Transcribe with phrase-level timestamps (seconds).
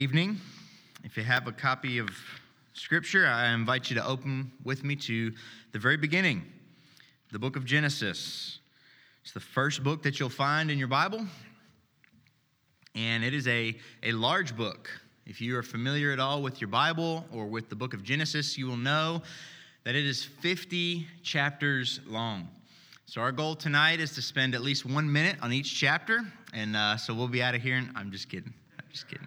[0.00, 0.38] evening.
[1.02, 2.08] If you have a copy of
[2.72, 5.32] Scripture, I invite you to open with me to
[5.72, 6.44] the very beginning,
[7.32, 8.60] the book of Genesis.
[9.24, 11.26] It's the first book that you'll find in your Bible,
[12.94, 14.88] and it is a, a large book.
[15.26, 18.56] If you are familiar at all with your Bible or with the book of Genesis,
[18.56, 19.20] you will know
[19.82, 22.46] that it is 50 chapters long.
[23.06, 26.20] So, our goal tonight is to spend at least one minute on each chapter,
[26.54, 27.78] and uh, so we'll be out of here.
[27.78, 28.54] And I'm just kidding.
[28.78, 29.26] I'm just kidding.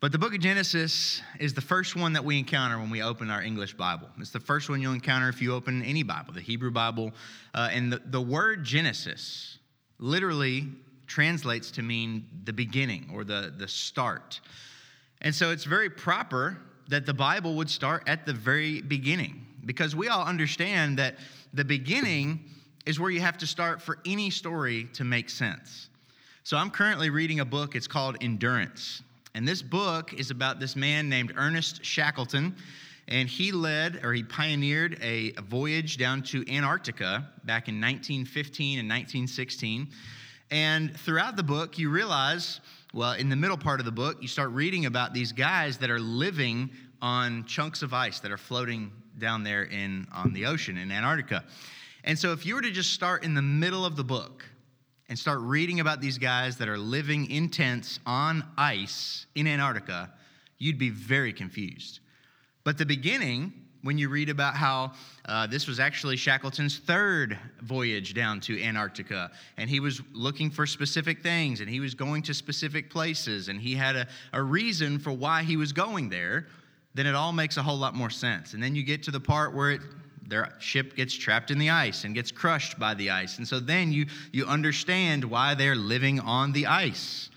[0.00, 3.30] But the book of Genesis is the first one that we encounter when we open
[3.30, 4.08] our English Bible.
[4.20, 7.10] It's the first one you'll encounter if you open any Bible, the Hebrew Bible.
[7.52, 9.58] Uh, and the, the word Genesis
[9.98, 10.68] literally
[11.08, 14.40] translates to mean the beginning or the, the start.
[15.20, 19.96] And so it's very proper that the Bible would start at the very beginning because
[19.96, 21.16] we all understand that
[21.52, 22.44] the beginning
[22.86, 25.88] is where you have to start for any story to make sense.
[26.44, 29.02] So I'm currently reading a book, it's called Endurance.
[29.38, 32.56] And this book is about this man named Ernest Shackleton.
[33.06, 38.88] And he led or he pioneered a, voyage down to Antarctica back in 1915 and
[38.88, 39.90] 1916.
[40.50, 42.58] And throughout the book, you realize,
[42.92, 45.88] well, in the middle part of the book, you start reading about these guys that
[45.88, 46.68] are living
[47.00, 51.44] on chunks of ice that are floating down there in, on the ocean in Antarctica.
[52.02, 54.44] And so, if you were to just start in the middle of the book
[55.08, 60.10] and start reading about these guys that are living in tents on ice in Antarctica,
[60.58, 62.00] you'd be very confused.
[62.64, 64.92] But the beginning, when you read about how
[65.24, 70.66] uh, this was actually Shackleton's third voyage down to Antarctica, and he was looking for
[70.66, 74.98] specific things, and he was going to specific places, and he had a, a reason
[74.98, 76.46] for why he was going there,
[76.94, 78.54] then it all makes a whole lot more sense.
[78.54, 79.80] And then you get to the part where it
[80.28, 83.38] their ship gets trapped in the ice and gets crushed by the ice.
[83.38, 87.30] And so then you, you understand why they're living on the ice.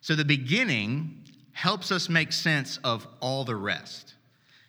[0.00, 4.14] So the beginning helps us make sense of all the rest.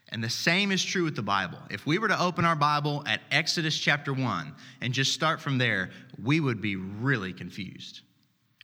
[0.09, 1.57] And the same is true with the Bible.
[1.69, 5.57] If we were to open our Bible at Exodus chapter 1 and just start from
[5.57, 5.89] there,
[6.23, 8.01] we would be really confused.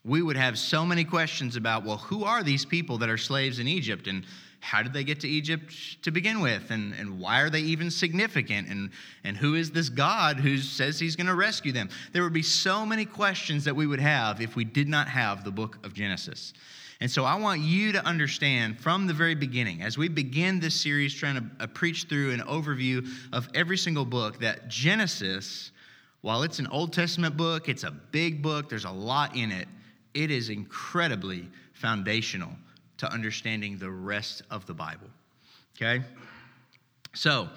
[0.05, 3.59] We would have so many questions about, well, who are these people that are slaves
[3.59, 4.07] in Egypt?
[4.07, 4.25] And
[4.63, 6.71] how did they get to Egypt to begin with?
[6.71, 8.69] And, and why are they even significant?
[8.69, 8.91] And,
[9.25, 11.89] and who is this God who says he's going to rescue them?
[12.13, 15.43] There would be so many questions that we would have if we did not have
[15.43, 16.53] the book of Genesis.
[17.01, 20.79] And so I want you to understand from the very beginning, as we begin this
[20.79, 25.71] series trying to uh, preach through an overview of every single book, that Genesis,
[26.21, 29.67] while it's an Old Testament book, it's a big book, there's a lot in it,
[30.13, 32.51] it is incredibly foundational
[33.03, 35.07] to understanding the rest of the Bible.
[35.75, 36.05] Okay?
[37.13, 37.49] So,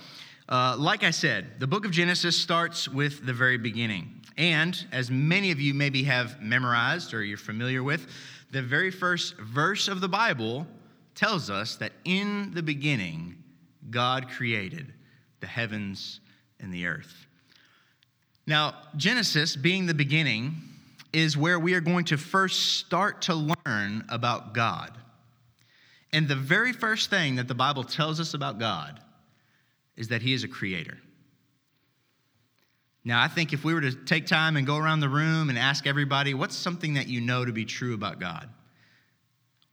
[0.49, 4.23] uh, like I said, the book of Genesis starts with the very beginning.
[4.37, 8.09] And as many of you maybe have memorized or you're familiar with,
[8.51, 10.67] the very first verse of the Bible
[11.15, 13.37] tells us that in the beginning,
[13.89, 14.93] God created
[15.39, 16.19] the heavens
[16.59, 17.27] and the earth.
[18.49, 20.57] Now, Genesis, being the beginning,
[21.13, 24.91] is where we are going to first start to learn about God.
[26.13, 29.01] And the very first thing that the Bible tells us about God
[29.97, 30.99] is that He is a creator.
[33.05, 35.57] Now, I think if we were to take time and go around the room and
[35.57, 38.49] ask everybody, what's something that you know to be true about God?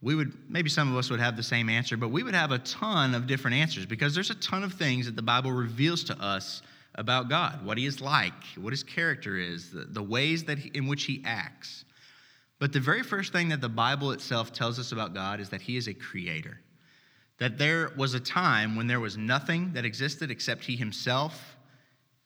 [0.04, 2.52] We would, maybe some of us would have the same answer, but we would have
[2.52, 6.04] a ton of different answers because there's a ton of things that the Bible reveals
[6.06, 6.62] to us
[6.96, 10.70] about God what He is like, what His character is, the, the ways that he,
[10.76, 11.86] in which He acts.
[12.60, 15.62] But the very first thing that the Bible itself tells us about God is that
[15.62, 16.60] He is a creator.
[17.40, 21.58] That there was a time when there was nothing that existed except He Himself,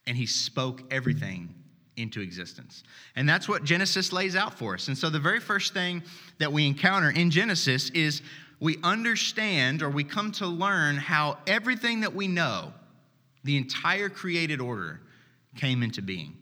[0.05, 1.53] and He spoke everything
[1.95, 2.83] into existence.
[3.15, 4.87] And that's what Genesis lays out for us.
[4.87, 6.03] And so the very first thing
[6.37, 8.21] that we encounter in Genesis is
[8.59, 12.73] we understand or we come to learn how everything that we know,
[13.43, 15.01] the entire created order,
[15.55, 16.35] came into being.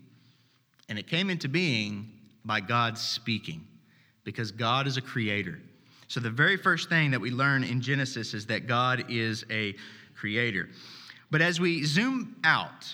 [0.90, 2.12] And it came into being
[2.44, 3.66] by God speaking
[4.26, 5.60] because God is a creator.
[6.08, 9.76] So, the very first thing that we learn in Genesis is that God is a
[10.14, 10.68] creator.
[11.32, 12.94] But as we zoom out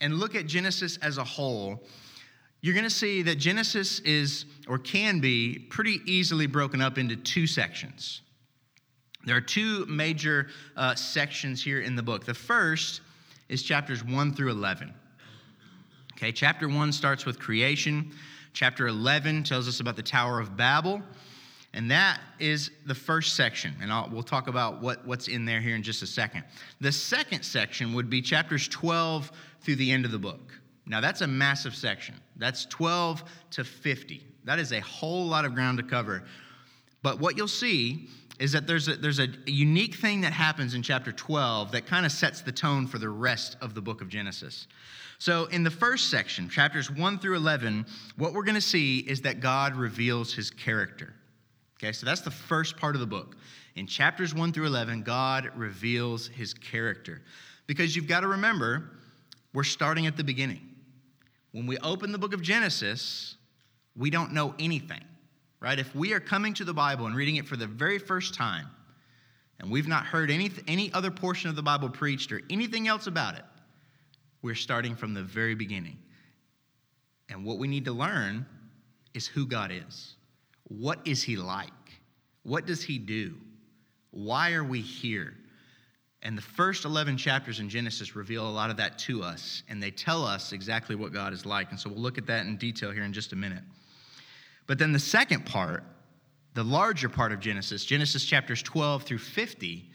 [0.00, 1.82] and look at Genesis as a whole,
[2.60, 7.16] you're going to see that Genesis is or can be pretty easily broken up into
[7.16, 8.22] two sections.
[9.26, 12.24] There are two major uh, sections here in the book.
[12.24, 13.00] The first
[13.48, 14.94] is chapters 1 through 11.
[16.16, 18.12] Okay, chapter 1 starts with creation.
[18.54, 21.02] Chapter 11 tells us about the Tower of Babel.
[21.74, 23.74] And that is the first section.
[23.82, 26.44] And I'll, we'll talk about what, what's in there here in just a second.
[26.80, 30.52] The second section would be chapters 12 through the end of the book.
[30.86, 32.14] Now, that's a massive section.
[32.36, 34.24] That's 12 to 50.
[34.44, 36.22] That is a whole lot of ground to cover.
[37.02, 38.08] But what you'll see
[38.38, 42.06] is that there's a, there's a unique thing that happens in chapter 12 that kind
[42.06, 44.68] of sets the tone for the rest of the book of Genesis.
[45.18, 49.22] So, in the first section, chapters 1 through 11, what we're going to see is
[49.22, 51.14] that God reveals his character.
[51.78, 53.36] Okay, so that's the first part of the book.
[53.76, 57.22] In chapters 1 through 11, God reveals his character.
[57.66, 58.90] Because you've got to remember,
[59.52, 60.60] we're starting at the beginning.
[61.52, 63.36] When we open the book of Genesis,
[63.96, 65.02] we don't know anything
[65.64, 65.78] right?
[65.78, 68.66] If we are coming to the Bible and reading it for the very first time,
[69.58, 73.06] and we've not heard any, any other portion of the Bible preached or anything else
[73.06, 73.44] about it,
[74.44, 75.96] we're starting from the very beginning.
[77.30, 78.44] And what we need to learn
[79.14, 80.16] is who God is.
[80.64, 81.72] What is He like?
[82.42, 83.36] What does He do?
[84.10, 85.32] Why are we here?
[86.20, 89.82] And the first 11 chapters in Genesis reveal a lot of that to us, and
[89.82, 91.70] they tell us exactly what God is like.
[91.70, 93.64] And so we'll look at that in detail here in just a minute.
[94.66, 95.84] But then the second part,
[96.52, 99.90] the larger part of Genesis, Genesis chapters 12 through 50,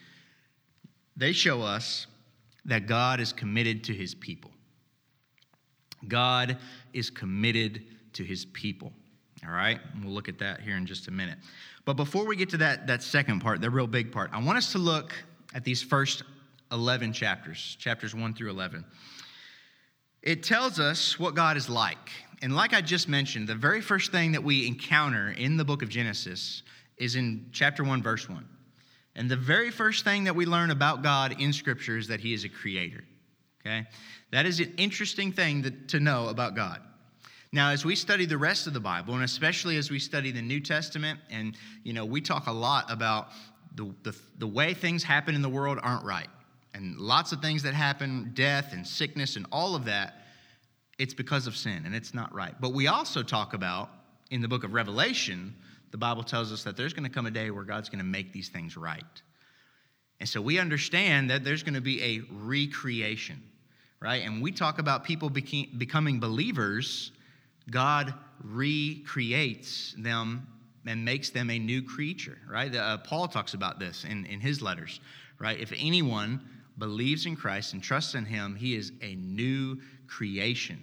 [1.16, 2.08] they show us
[2.70, 4.52] that God is committed to his people.
[6.08, 6.58] God
[6.94, 7.84] is committed
[8.14, 8.94] to his people.
[9.46, 9.80] All right?
[10.02, 11.38] We'll look at that here in just a minute.
[11.86, 14.58] But before we get to that, that second part, the real big part, I want
[14.58, 15.14] us to look
[15.54, 16.24] at these first
[16.72, 18.86] 11 chapters, chapters 1 through 11.
[20.22, 22.12] It tells us what God is like.
[22.42, 25.82] And like I just mentioned, the very first thing that we encounter in the book
[25.82, 26.64] of Genesis
[26.98, 28.48] is in chapter 1, verse 1.
[29.16, 32.34] And the very first thing that we learn about God in Scripture is that He
[32.34, 33.04] is a creator.
[33.62, 33.86] Okay?
[34.32, 36.82] That is an interesting thing to know about God.
[37.52, 40.42] Now, as we study the rest of the Bible, and especially as we study the
[40.42, 43.30] New Testament, and you know, we talk a lot about
[43.76, 46.28] the, the, the way things happen in the world aren't right.
[46.74, 50.26] And lots of things that happen, death and sickness and all of that,
[51.00, 52.54] it's because of sin and it's not right.
[52.60, 53.90] But we also talk about
[54.30, 55.56] in the book of Revelation,
[55.92, 58.06] the Bible tells us that there's going to come a day where God's going to
[58.06, 59.04] make these things right.
[60.20, 63.42] And so we understand that there's going to be a recreation,
[64.02, 64.24] right?
[64.24, 67.12] And we talk about people becoming believers,
[67.70, 68.14] God
[68.44, 70.48] recreates them
[70.86, 72.74] and makes them a new creature, right?
[72.74, 75.00] Uh, Paul talks about this in, in his letters,
[75.40, 75.60] right?
[75.60, 76.42] If anyone
[76.78, 80.82] believes in Christ and trusts in him, he is a new creation.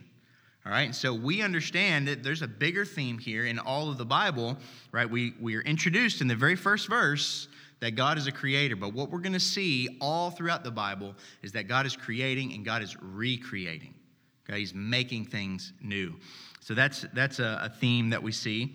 [0.66, 4.04] All right, so we understand that there's a bigger theme here in all of the
[4.04, 4.56] Bible,
[4.90, 5.08] right?
[5.08, 7.46] We, we are introduced in the very first verse
[7.78, 11.14] that God is a creator, but what we're going to see all throughout the Bible
[11.40, 13.94] is that God is creating and God is recreating.
[14.50, 16.16] Okay, He's making things new.
[16.58, 18.74] So that's, that's a, a theme that we see.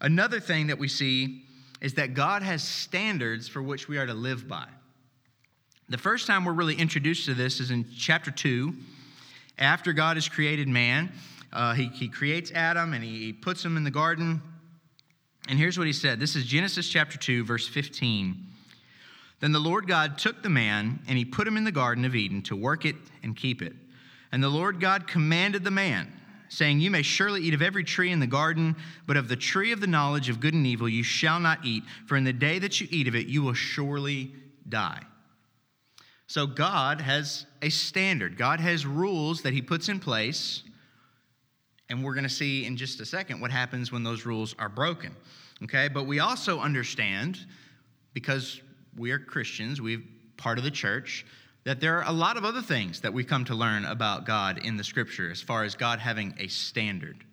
[0.00, 1.44] Another thing that we see
[1.80, 4.66] is that God has standards for which we are to live by.
[5.88, 8.74] The first time we're really introduced to this is in chapter 2
[9.62, 11.12] after God has created man,
[11.52, 14.42] uh, he, he creates Adam and he, he puts him in the garden.
[15.48, 18.48] And here's what he said this is Genesis chapter 2, verse 15.
[19.40, 22.14] Then the Lord God took the man and he put him in the garden of
[22.14, 23.74] Eden to work it and keep it.
[24.30, 26.12] And the Lord God commanded the man,
[26.48, 28.76] saying, You may surely eat of every tree in the garden,
[29.06, 31.82] but of the tree of the knowledge of good and evil you shall not eat,
[32.06, 34.32] for in the day that you eat of it you will surely
[34.68, 35.02] die.
[36.32, 40.62] So God has a standard, God has rules that He puts in place.
[41.90, 44.70] And we're going to see in just a second what happens when those rules are
[44.70, 45.14] broken.
[45.62, 45.88] Okay?
[45.88, 47.38] But we also understand,
[48.14, 48.62] because
[48.96, 50.00] we are Christians, we're
[50.38, 51.26] part of the church,
[51.64, 54.64] that there are a lot of other things that we come to learn about God
[54.64, 57.26] in the scripture as far as God having a standard,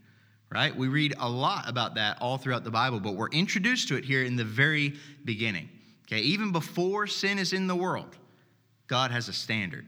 [0.52, 0.76] right?
[0.76, 4.04] We read a lot about that all throughout the Bible, but we're introduced to it
[4.04, 5.70] here in the very beginning.
[6.06, 8.18] Okay, even before sin is in the world,
[8.90, 9.86] God has a standard,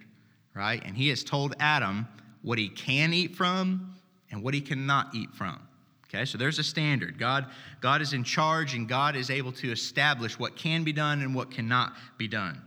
[0.56, 0.82] right?
[0.86, 2.08] And He has told Adam
[2.42, 3.96] what he can eat from
[4.32, 5.60] and what he cannot eat from.
[6.08, 7.18] Okay, so there's a standard.
[7.18, 7.48] God,
[7.80, 11.34] God is in charge and God is able to establish what can be done and
[11.34, 12.62] what cannot be done.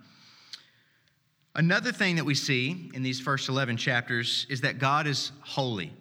[1.54, 5.92] Another thing that we see in these first 11 chapters is that God is holy.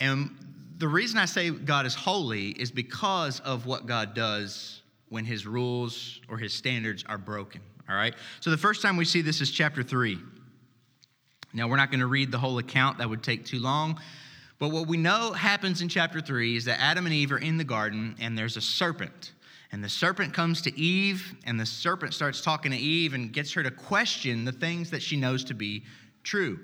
[0.00, 0.34] And
[0.78, 4.80] the reason I say God is holy is because of what God does
[5.10, 7.60] when his rules or his standards are broken.
[7.90, 8.14] All right?
[8.38, 10.18] So the first time we see this is chapter 3.
[11.52, 14.00] Now, we're not going to read the whole account, that would take too long.
[14.60, 17.56] But what we know happens in chapter 3 is that Adam and Eve are in
[17.56, 19.32] the garden and there's a serpent.
[19.72, 23.52] And the serpent comes to Eve, and the serpent starts talking to Eve and gets
[23.52, 25.84] her to question the things that she knows to be
[26.24, 26.58] true.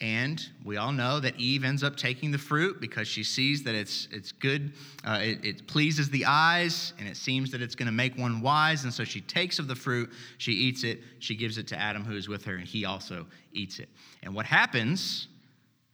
[0.00, 3.76] And we all know that Eve ends up taking the fruit because she sees that
[3.76, 4.72] it's, it's good,
[5.06, 8.40] uh, it, it pleases the eyes, and it seems that it's going to make one
[8.40, 8.84] wise.
[8.84, 12.04] And so she takes of the fruit, she eats it, she gives it to Adam,
[12.04, 13.88] who is with her, and he also eats it.
[14.24, 15.28] And what happens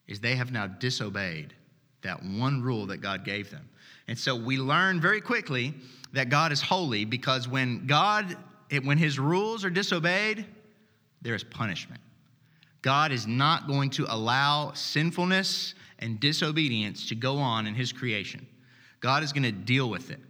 [0.09, 1.55] is they have now disobeyed
[2.03, 3.69] that one rule that God gave them.
[4.09, 5.75] And so we learn very quickly
[6.15, 8.37] that God is holy because when God,
[8.83, 10.47] when his rules are disobeyed,
[11.23, 12.01] there is punishment.
[12.83, 18.47] God is not going to allow sinfulness and disobedience to go on in his creation.
[19.01, 20.21] God is going to deal with it.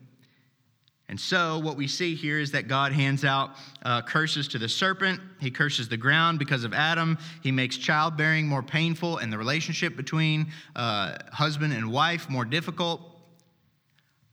[1.09, 4.69] And so, what we see here is that God hands out uh, curses to the
[4.69, 5.21] serpent.
[5.40, 7.19] He curses the ground because of Adam.
[7.42, 13.00] He makes childbearing more painful and the relationship between uh, husband and wife more difficult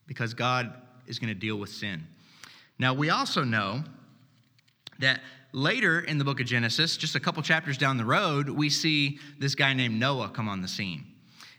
[0.06, 0.72] because God
[1.08, 2.06] is going to deal with sin.
[2.78, 3.84] Now, we also know
[5.00, 5.22] that
[5.58, 9.20] later in the book of Genesis, just a couple chapters down the road, we see
[9.40, 11.04] this guy named Noah come on the scene.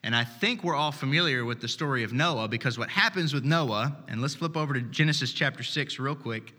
[0.04, 3.44] And I think we're all familiar with the story of Noah because what happens with
[3.44, 6.54] Noah, and let's flip over to Genesis chapter 6 real quick.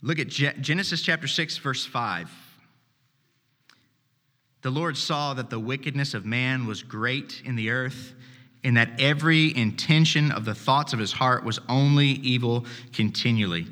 [0.00, 2.30] Look at Genesis chapter 6, verse 5.
[4.62, 8.14] The Lord saw that the wickedness of man was great in the earth,
[8.62, 13.66] and that every intention of the thoughts of his heart was only evil continually.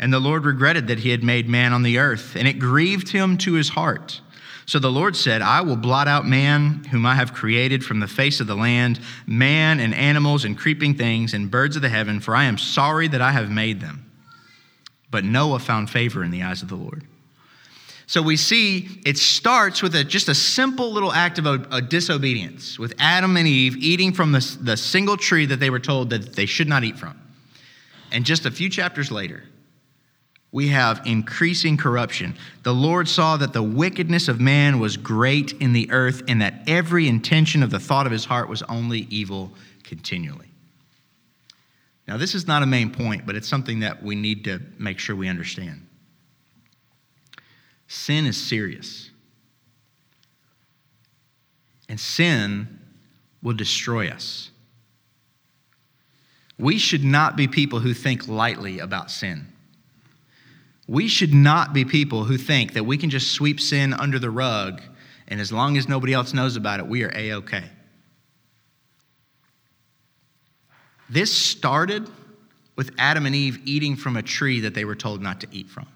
[0.00, 3.10] And the Lord regretted that he had made man on the earth, and it grieved
[3.10, 4.22] him to his heart.
[4.64, 8.06] So the Lord said, I will blot out man, whom I have created from the
[8.06, 12.20] face of the land, man and animals and creeping things and birds of the heaven,
[12.20, 14.10] for I am sorry that I have made them.
[15.10, 17.04] But Noah found favor in the eyes of the Lord.
[18.06, 21.82] So we see it starts with a, just a simple little act of a, a
[21.82, 26.10] disobedience, with Adam and Eve eating from the, the single tree that they were told
[26.10, 27.20] that they should not eat from.
[28.12, 29.44] And just a few chapters later,
[30.52, 32.34] we have increasing corruption.
[32.64, 36.62] The Lord saw that the wickedness of man was great in the earth, and that
[36.66, 39.52] every intention of the thought of his heart was only evil
[39.84, 40.48] continually.
[42.08, 44.98] Now, this is not a main point, but it's something that we need to make
[44.98, 45.86] sure we understand.
[47.86, 49.10] Sin is serious,
[51.88, 52.80] and sin
[53.42, 54.50] will destroy us.
[56.58, 59.49] We should not be people who think lightly about sin.
[60.90, 64.28] We should not be people who think that we can just sweep sin under the
[64.28, 64.82] rug
[65.28, 67.62] and as long as nobody else knows about it, we are A OK.
[71.08, 72.10] This started
[72.74, 75.68] with Adam and Eve eating from a tree that they were told not to eat
[75.68, 75.86] from.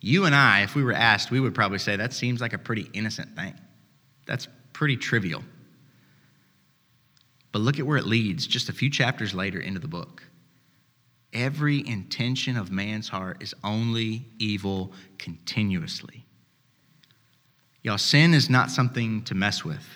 [0.00, 2.58] You and I, if we were asked, we would probably say that seems like a
[2.58, 3.54] pretty innocent thing.
[4.24, 5.44] That's pretty trivial.
[7.52, 10.22] But look at where it leads just a few chapters later into the book.
[11.32, 16.24] Every intention of man's heart is only evil continuously.
[17.82, 19.86] Y'all, sin is not something to mess with.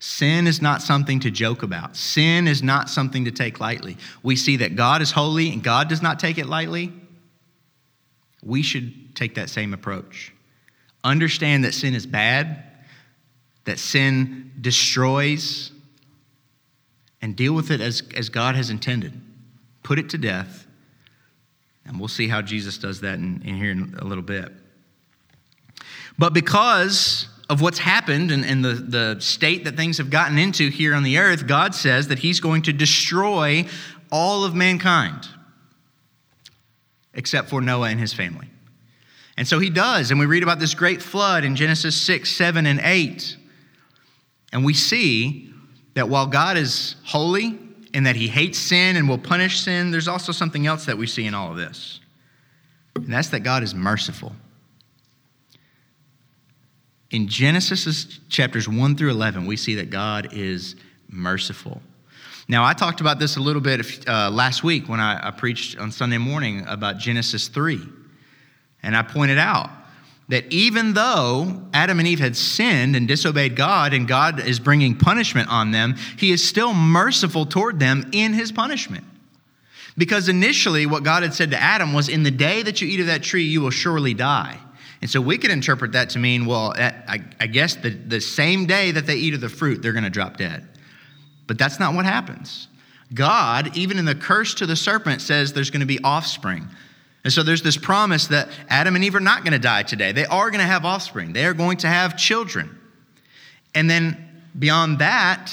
[0.00, 1.96] Sin is not something to joke about.
[1.96, 3.96] Sin is not something to take lightly.
[4.22, 6.92] We see that God is holy and God does not take it lightly.
[8.42, 10.32] We should take that same approach.
[11.04, 12.64] Understand that sin is bad,
[13.64, 15.72] that sin destroys,
[17.20, 19.20] and deal with it as, as God has intended.
[19.82, 20.67] Put it to death
[21.88, 24.52] and we'll see how Jesus does that in, in here in a little bit.
[26.18, 30.68] But because of what's happened and, and the, the state that things have gotten into
[30.68, 33.66] here on the earth, God says that He's going to destroy
[34.12, 35.26] all of mankind
[37.14, 38.48] except for Noah and his family.
[39.36, 40.10] And so He does.
[40.10, 43.36] And we read about this great flood in Genesis 6, 7, and 8.
[44.52, 45.52] And we see
[45.94, 47.58] that while God is holy
[47.94, 51.06] and that he hates sin and will punish sin, there's also something else that we
[51.06, 52.00] see in all of this.
[52.94, 54.32] And that's that God is merciful.
[57.10, 60.76] In Genesis chapters 1 through 11, we see that God is
[61.08, 61.80] merciful.
[62.48, 65.78] Now, I talked about this a little bit uh, last week when I, I preached
[65.78, 67.80] on Sunday morning about Genesis 3.
[68.82, 69.70] And I pointed out
[70.28, 74.96] that even though Adam and Eve had sinned and disobeyed God, and God is bringing
[74.96, 79.04] punishment on them, He is still merciful toward them in His punishment.
[79.96, 83.00] Because initially, what God had said to Adam was, In the day that you eat
[83.00, 84.58] of that tree, you will surely die.
[85.00, 88.90] And so we could interpret that to mean, well, I, guess the, the same day
[88.90, 90.66] that they eat of the fruit, they're going to drop dead.
[91.46, 92.68] But that's not what happens.
[93.14, 96.68] God, even in the curse to the serpent, says there's going to be offspring.
[97.28, 100.12] And so there's this promise that Adam and Eve are not going to die today.
[100.12, 102.74] They are going to have offspring, they are going to have children.
[103.74, 105.52] And then beyond that,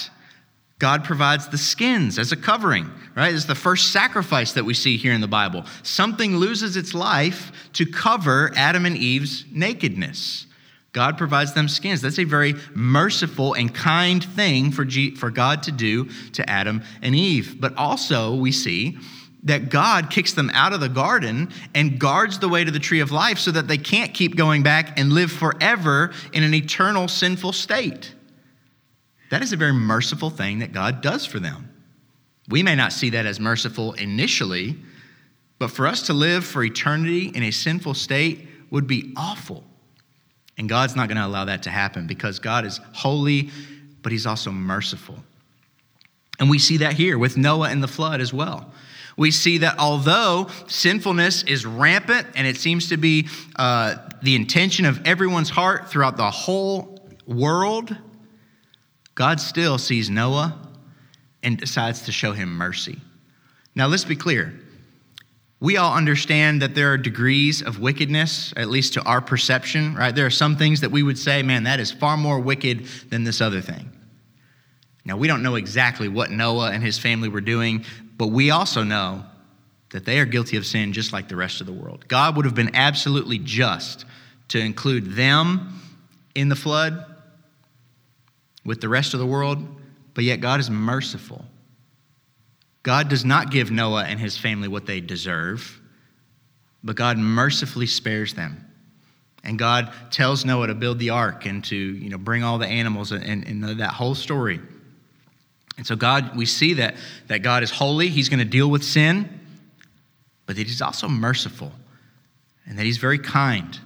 [0.80, 3.36] God provides the skins as a covering, right?
[3.36, 5.66] It's the first sacrifice that we see here in the Bible.
[5.84, 10.48] Something loses its life to cover Adam and Eve's nakedness.
[10.94, 12.00] God provides them skins.
[12.00, 16.84] That's a very merciful and kind thing for, G- for God to do to Adam
[17.02, 17.60] and Eve.
[17.60, 18.98] But also, we see
[19.46, 23.00] that God kicks them out of the garden and guards the way to the tree
[23.00, 27.08] of life so that they can't keep going back and live forever in an eternal
[27.08, 28.14] sinful state.
[29.30, 31.72] that is a very merciful thing that God does for them.
[32.48, 34.76] We may not see that as merciful initially,
[35.58, 39.64] but for us to live for eternity in a sinful state would be awful.
[40.58, 43.50] And God's not going to allow that to happen because God is holy,
[44.02, 45.18] but He's also merciful.
[46.40, 48.72] And we see that here with Noah and the flood as well.
[49.18, 54.86] We see that although sinfulness is rampant and it seems to be uh, the intention
[54.86, 57.96] of everyone's heart throughout the whole world,
[59.14, 60.60] God still sees Noah
[61.42, 63.00] and decides to show him mercy.
[63.74, 64.60] Now, let's be clear.
[65.62, 70.14] We all understand that there are degrees of wickedness, at least to our perception, right?
[70.14, 73.24] There are some things that we would say, man, that is far more wicked than
[73.24, 73.90] this other thing.
[75.06, 77.86] Now, we don't know exactly what Noah and his family were doing,
[78.18, 79.24] but we also know
[79.92, 82.08] that they are guilty of sin just like the rest of the world.
[82.08, 84.06] God would have been absolutely just
[84.50, 85.80] to include them
[86.34, 87.06] in the flood
[88.66, 89.66] with the rest of the world,
[90.14, 91.46] but yet God is merciful.
[92.84, 95.80] God does not give Noah and his family what they deserve,
[96.84, 98.62] but God mercifully spares them.
[99.44, 102.68] And God tells Noah to build the ark and to you know, bring all the
[102.68, 104.60] animals and, and that whole story.
[105.78, 106.96] And so, God, we see that,
[107.28, 109.40] that God is holy, He's going to deal with sin,
[110.46, 111.72] but that He's also merciful
[112.66, 113.80] and that He's very kind.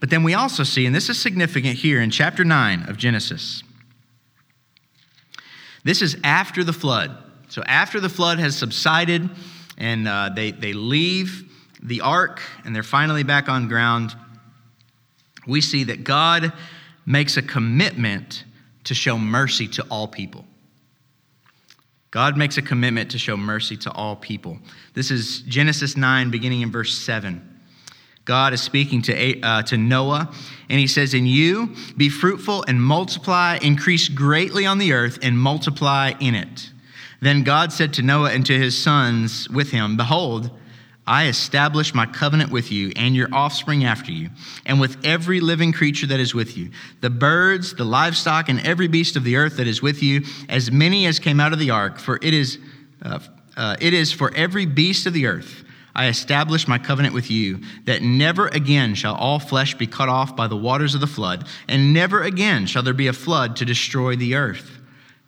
[0.00, 3.62] But then we also see, and this is significant here in chapter 9 of Genesis,
[5.82, 7.16] this is after the flood.
[7.48, 9.28] So, after the flood has subsided
[9.76, 14.16] and uh, they, they leave the ark and they're finally back on ground,
[15.46, 16.52] we see that God
[17.06, 18.44] makes a commitment
[18.84, 20.44] to show mercy to all people.
[22.10, 24.58] God makes a commitment to show mercy to all people.
[24.94, 27.50] This is Genesis 9, beginning in verse 7.
[28.24, 30.32] God is speaking to, uh, to Noah,
[30.70, 35.38] and he says, In you be fruitful and multiply, increase greatly on the earth, and
[35.38, 36.70] multiply in it.
[37.20, 40.50] Then God said to Noah and to his sons with him, Behold,
[41.06, 44.30] I establish my covenant with you and your offspring after you,
[44.64, 46.70] and with every living creature that is with you,
[47.02, 50.70] the birds, the livestock, and every beast of the earth that is with you, as
[50.70, 52.58] many as came out of the ark, for it is,
[53.02, 53.18] uh,
[53.56, 55.64] uh, it is for every beast of the earth.
[55.94, 60.34] I establish my covenant with you, that never again shall all flesh be cut off
[60.34, 63.66] by the waters of the flood, and never again shall there be a flood to
[63.66, 64.78] destroy the earth.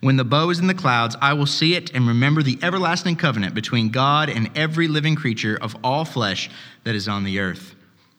[0.00, 3.16] When the bow is in the clouds, I will see it and remember the everlasting
[3.16, 6.50] covenant between God and every living creature of all flesh
[6.84, 7.74] that is on the earth.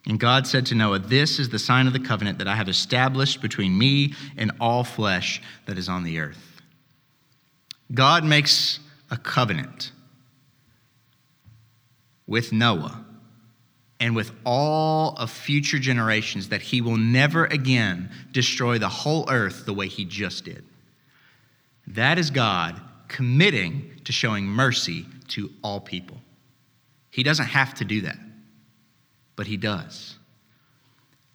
[0.07, 2.69] And God said to Noah, This is the sign of the covenant that I have
[2.69, 6.61] established between me and all flesh that is on the earth.
[7.93, 8.79] God makes
[9.11, 9.91] a covenant
[12.25, 13.05] with Noah
[13.99, 19.65] and with all of future generations that he will never again destroy the whole earth
[19.65, 20.63] the way he just did.
[21.87, 26.17] That is God committing to showing mercy to all people.
[27.09, 28.17] He doesn't have to do that,
[29.35, 30.15] but he does.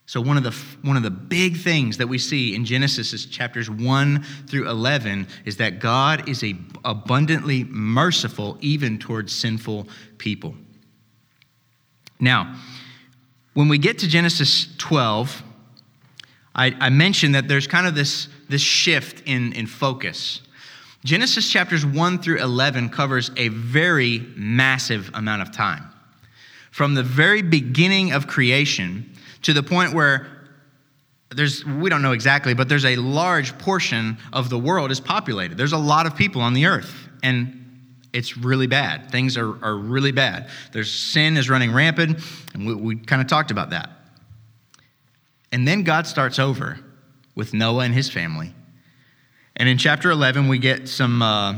[0.07, 0.51] So one of the
[0.83, 5.27] one of the big things that we see in Genesis is chapters 1 through 11
[5.47, 9.89] is that God is a abundantly merciful even towards sinful
[10.19, 10.55] people.
[12.21, 12.57] Now,
[13.55, 15.43] when we get to Genesis 12,
[16.55, 20.43] I, I mentioned that there's kind of this, this shift in, in focus.
[21.05, 25.91] Genesis chapters 1 through 11 covers a very massive amount of time.
[26.71, 29.11] From the very beginning of creation
[29.43, 30.27] to the point where
[31.31, 35.57] there's, we don't know exactly, but there's a large portion of the world is populated.
[35.57, 37.59] There's a lot of people on the earth, and
[38.13, 39.11] it's really bad.
[39.11, 40.51] Things are, are really bad.
[40.73, 42.21] There's sin is running rampant,
[42.53, 43.91] and we, we kind of talked about that.
[45.51, 46.79] And then God starts over
[47.35, 48.55] with Noah and his family
[49.57, 51.55] and in chapter 11, we get some, uh,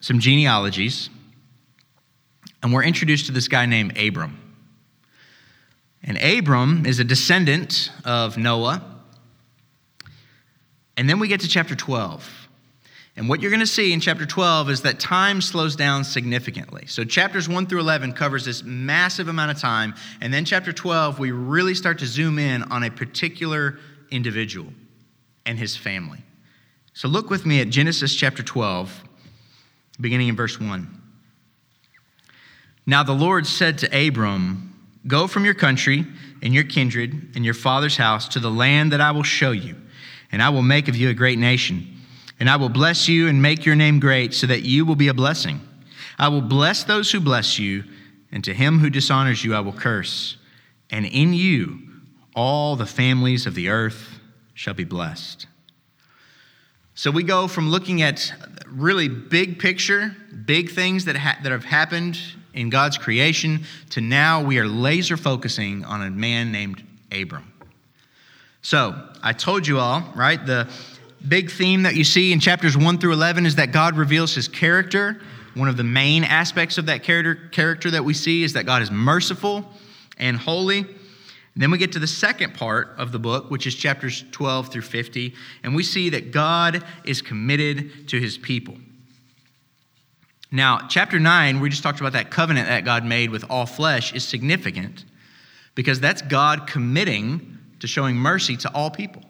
[0.00, 1.08] some genealogies,
[2.62, 4.38] and we're introduced to this guy named Abram.
[6.02, 8.84] And Abram is a descendant of Noah.
[10.96, 12.48] And then we get to chapter 12.
[13.16, 16.86] And what you're going to see in chapter 12 is that time slows down significantly.
[16.86, 19.94] So, chapters 1 through 11 covers this massive amount of time.
[20.20, 23.78] And then, chapter 12, we really start to zoom in on a particular
[24.10, 24.72] individual
[25.46, 26.18] and his family.
[26.92, 29.04] So look with me at Genesis chapter 12,
[30.00, 31.00] beginning in verse 1.
[32.86, 34.66] Now the Lord said to Abram,
[35.06, 36.04] Go from your country
[36.42, 39.76] and your kindred and your father's house to the land that I will show you,
[40.32, 41.96] and I will make of you a great nation.
[42.38, 45.08] And I will bless you and make your name great, so that you will be
[45.08, 45.60] a blessing.
[46.18, 47.84] I will bless those who bless you,
[48.32, 50.36] and to him who dishonors you I will curse.
[50.90, 51.89] And in you
[52.34, 54.20] all the families of the earth
[54.54, 55.46] shall be blessed.
[56.94, 58.32] So we go from looking at
[58.66, 60.14] really big picture,
[60.44, 62.18] big things that, ha- that have happened
[62.52, 67.50] in God's creation, to now we are laser focusing on a man named Abram.
[68.62, 70.44] So I told you all, right?
[70.44, 70.68] The
[71.26, 74.48] big theme that you see in chapters 1 through 11 is that God reveals his
[74.48, 75.20] character.
[75.54, 78.82] One of the main aspects of that character, character that we see is that God
[78.82, 79.66] is merciful
[80.18, 80.86] and holy.
[81.54, 84.68] And then we get to the second part of the book, which is chapters 12
[84.68, 88.76] through 50, and we see that God is committed to his people.
[90.52, 94.12] Now, chapter 9, we just talked about that covenant that God made with all flesh,
[94.12, 95.04] is significant
[95.74, 99.22] because that's God committing to showing mercy to all people.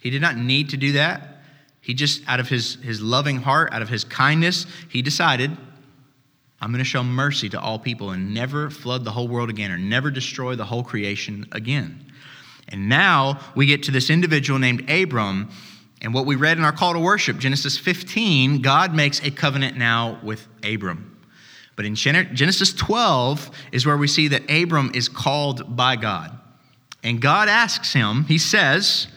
[0.00, 1.42] He did not need to do that.
[1.80, 5.56] He just, out of his, his loving heart, out of his kindness, he decided,
[6.62, 9.72] I'm going to show mercy to all people and never flood the whole world again
[9.72, 12.06] or never destroy the whole creation again.
[12.68, 15.50] And now we get to this individual named Abram.
[16.02, 19.76] And what we read in our call to worship, Genesis 15, God makes a covenant
[19.76, 21.20] now with Abram.
[21.74, 26.38] But in Genesis 12 is where we see that Abram is called by God.
[27.02, 29.08] And God asks him, He says,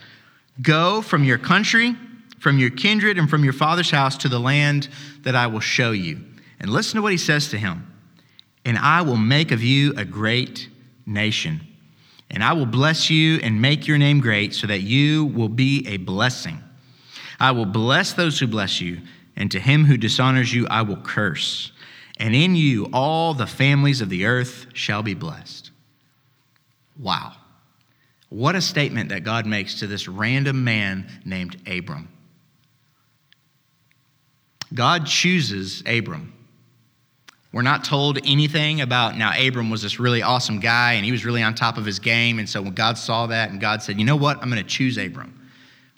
[0.63, 1.95] Go from your country,
[2.39, 4.89] from your kindred, and from your father's house to the land
[5.21, 6.21] that I will show you.
[6.59, 7.91] And listen to what he says to him
[8.63, 10.69] And I will make of you a great
[11.05, 11.61] nation.
[12.29, 15.85] And I will bless you and make your name great so that you will be
[15.87, 16.61] a blessing.
[17.39, 19.01] I will bless those who bless you,
[19.35, 21.71] and to him who dishonors you, I will curse.
[22.17, 25.71] And in you, all the families of the earth shall be blessed.
[26.97, 27.33] Wow.
[28.29, 32.09] What a statement that God makes to this random man named Abram.
[34.73, 36.33] God chooses Abram.
[37.55, 41.23] We're not told anything about now Abram was this really awesome guy and he was
[41.23, 42.37] really on top of his game.
[42.37, 44.69] And so when God saw that and God said, you know what, I'm going to
[44.69, 45.49] choose Abram.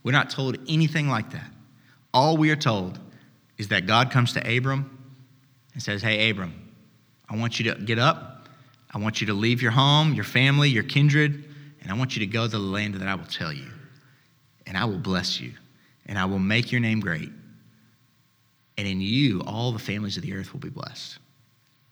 [0.03, 1.49] We're not told anything like that.
[2.13, 2.99] All we are told
[3.57, 5.15] is that God comes to Abram
[5.73, 6.53] and says, Hey, Abram,
[7.27, 8.47] I want you to get up.
[8.93, 11.43] I want you to leave your home, your family, your kindred,
[11.81, 13.71] and I want you to go to the land that I will tell you.
[14.67, 15.53] And I will bless you,
[16.05, 17.31] and I will make your name great.
[18.77, 21.17] And in you, all the families of the earth will be blessed.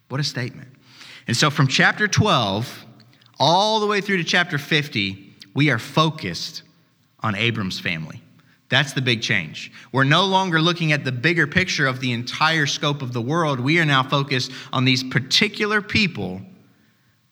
[0.08, 0.68] What a statement.
[1.26, 2.84] And so from chapter 12
[3.38, 6.62] all the way through to chapter 50, we are focused
[7.20, 8.22] on Abram's family.
[8.68, 9.72] That's the big change.
[9.92, 13.60] We're no longer looking at the bigger picture of the entire scope of the world.
[13.60, 16.40] We are now focused on these particular people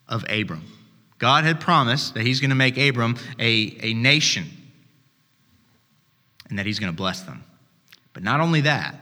[0.09, 0.65] of Abram.
[1.19, 4.47] God had promised that he's going to make Abram a, a nation
[6.49, 7.43] and that he's going to bless them.
[8.13, 8.95] But not only that,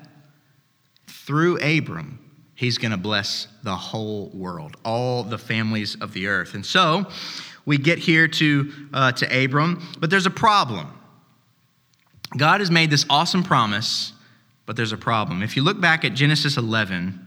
[1.06, 2.18] through Abram,
[2.62, 6.54] he's going to bless the whole world, all the families of the earth.
[6.54, 7.06] And so
[7.66, 10.86] we get here to, uh, to Abram, but there's a problem.
[12.36, 14.12] God has made this awesome promise,
[14.64, 15.42] but there's a problem.
[15.42, 17.18] If you look back at Genesis 11,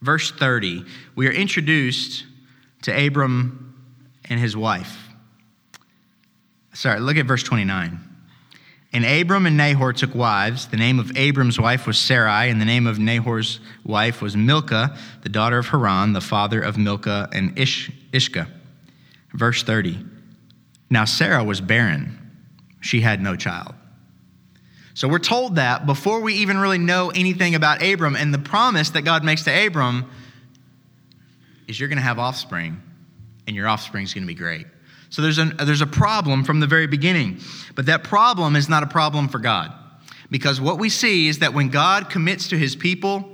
[0.00, 0.84] verse 30,
[1.16, 2.24] we are introduced
[2.82, 3.74] to Abram
[4.26, 5.08] and his wife.
[6.72, 7.98] Sorry, look at verse 29.
[8.92, 10.66] And Abram and Nahor took wives.
[10.66, 14.96] The name of Abram's wife was Sarai, and the name of Nahor's wife was Milcah,
[15.22, 18.48] the daughter of Haran, the father of Milcah and Ish, Ishka.
[19.32, 20.04] Verse 30.
[20.90, 22.18] Now Sarah was barren,
[22.80, 23.74] she had no child.
[24.94, 28.90] So we're told that before we even really know anything about Abram, and the promise
[28.90, 30.10] that God makes to Abram
[31.68, 32.82] is you're going to have offspring,
[33.46, 34.66] and your offspring is going to be great.
[35.10, 37.40] So there's a, there's a problem from the very beginning.
[37.74, 39.72] But that problem is not a problem for God.
[40.30, 43.28] Because what we see is that when God commits to his people,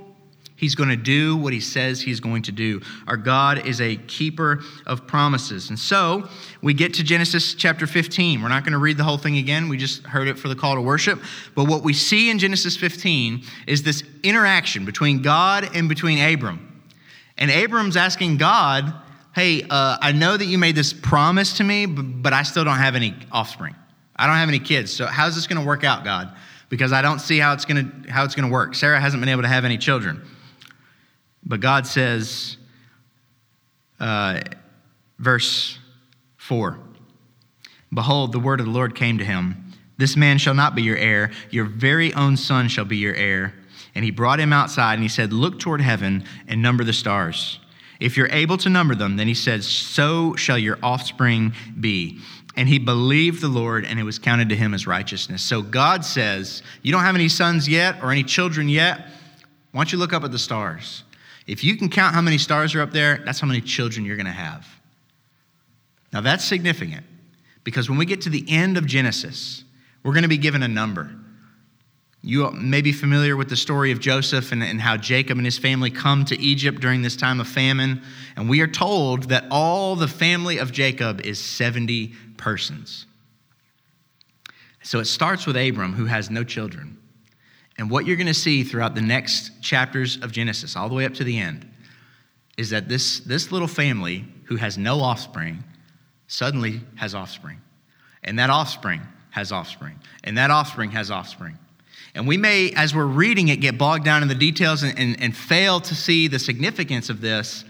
[0.55, 2.81] he's going to do what he says he's going to do.
[3.07, 5.69] Our God is a keeper of promises.
[5.69, 6.27] And so
[6.63, 8.41] we get to Genesis chapter 15.
[8.41, 10.55] We're not going to read the whole thing again, we just heard it for the
[10.55, 11.21] call to worship.
[11.53, 16.63] But what we see in Genesis 15 is this interaction between God and between Abram.
[17.37, 18.91] And Abram's asking God,
[19.37, 22.79] hey, uh, I know that you made this promise to me, but I still don't
[22.79, 23.75] have any offspring.
[24.15, 24.91] I don't have any kids.
[24.91, 26.35] So how's this going to work out, God?
[26.69, 28.73] Because I don't see how it's going to how it's going to work.
[28.73, 30.27] Sarah hasn't been able to have any children.
[31.45, 32.57] But God says,
[33.99, 34.41] uh,
[35.19, 35.77] verse
[36.37, 36.79] four.
[37.93, 39.71] Behold, the word of the Lord came to him.
[39.97, 41.29] This man shall not be your heir.
[41.51, 43.53] Your very own son shall be your heir.
[43.93, 47.59] And he brought him outside and he said, Look toward heaven and number the stars.
[47.99, 52.19] If you're able to number them, then he says, So shall your offspring be.
[52.55, 55.43] And he believed the Lord, and it was counted to him as righteousness.
[55.43, 59.07] So God says, You don't have any sons yet or any children yet?
[59.71, 61.03] Why don't you look up at the stars?
[61.45, 64.17] If you can count how many stars are up there, that's how many children you're
[64.17, 64.67] going to have.
[66.11, 67.05] Now, that's significant
[67.63, 69.63] because when we get to the end of Genesis,
[70.03, 71.11] we're going to be given a number.
[72.27, 75.57] You may be familiar with the story of Joseph and, and, how Jacob and his
[75.57, 78.01] family come to Egypt during this time of famine.
[78.35, 83.05] And we are told that all the family of Jacob is 70 persons.
[84.83, 86.97] So it starts with Abram, who has no children.
[87.77, 91.05] And what you're going to see throughout the next chapters of Genesis, all the way
[91.05, 91.65] up to the end,
[92.57, 95.63] is that this, this little family who has no offspring
[96.27, 97.61] suddenly has offspring.
[98.21, 99.97] And that offspring has offspring.
[100.25, 101.57] And that offspring has offspring.
[102.17, 105.21] And we may, as we're reading it, get bogged down in the details and, and,
[105.21, 107.63] and fail to see the significance of this.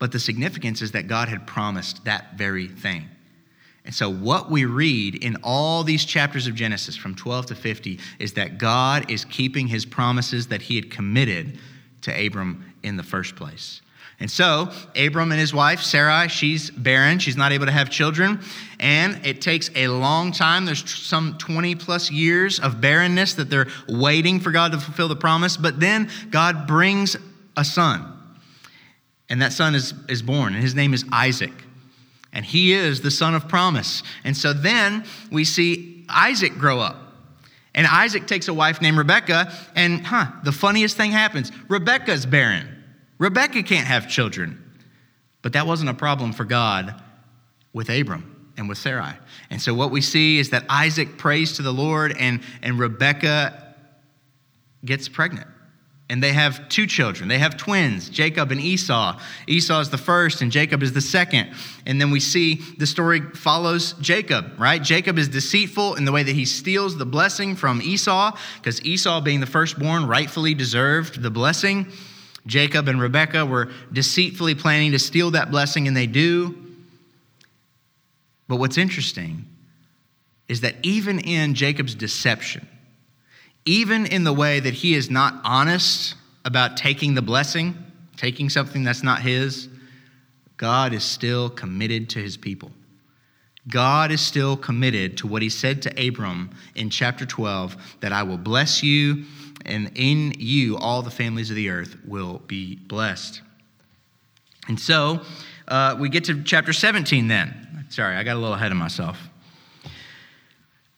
[0.00, 3.08] But the significance is that God had promised that very thing.
[3.84, 8.00] And so, what we read in all these chapters of Genesis from 12 to 50
[8.18, 11.60] is that God is keeping his promises that he had committed
[12.02, 13.82] to Abram in the first place.
[14.20, 17.20] And so, Abram and his wife, Sarai, she's barren.
[17.20, 18.40] She's not able to have children.
[18.80, 20.64] And it takes a long time.
[20.64, 25.16] There's some 20 plus years of barrenness that they're waiting for God to fulfill the
[25.16, 25.56] promise.
[25.56, 27.16] But then God brings
[27.56, 28.12] a son.
[29.28, 31.52] And that son is, is born, and his name is Isaac.
[32.32, 34.02] And he is the son of promise.
[34.24, 36.96] And so then we see Isaac grow up.
[37.74, 42.77] And Isaac takes a wife named Rebecca, and huh, the funniest thing happens Rebecca's barren.
[43.18, 44.64] Rebecca can't have children.
[45.42, 47.00] But that wasn't a problem for God
[47.72, 49.14] with Abram and with Sarai.
[49.50, 53.74] And so what we see is that Isaac prays to the Lord and, and Rebecca
[54.84, 55.46] gets pregnant.
[56.10, 57.28] And they have two children.
[57.28, 59.20] They have twins, Jacob and Esau.
[59.46, 61.52] Esau is the first, and Jacob is the second.
[61.84, 64.82] And then we see the story follows Jacob, right?
[64.82, 69.20] Jacob is deceitful in the way that he steals the blessing from Esau, because Esau,
[69.20, 71.92] being the firstborn, rightfully deserved the blessing.
[72.48, 76.56] Jacob and Rebekah were deceitfully planning to steal that blessing, and they do.
[78.48, 79.44] But what's interesting
[80.48, 82.66] is that even in Jacob's deception,
[83.66, 87.76] even in the way that he is not honest about taking the blessing,
[88.16, 89.68] taking something that's not his,
[90.56, 92.72] God is still committed to his people.
[93.68, 98.22] God is still committed to what he said to Abram in chapter 12 that I
[98.22, 99.24] will bless you
[99.68, 103.42] and in you all the families of the earth will be blessed.
[104.66, 105.20] And so
[105.68, 107.86] uh, we get to chapter 17 then.
[107.90, 109.18] Sorry, I got a little ahead of myself.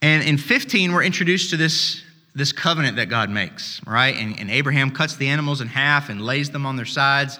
[0.03, 2.03] And in 15, we're introduced to this,
[2.35, 4.17] this covenant that God makes, right?
[4.17, 7.39] And, and Abraham cuts the animals in half and lays them on their sides.